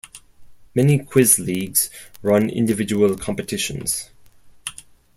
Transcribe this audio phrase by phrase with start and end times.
[0.73, 1.91] Many quiz leagues
[2.23, 4.09] run individual competitions.